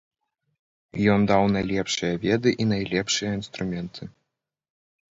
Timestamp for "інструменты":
3.41-4.03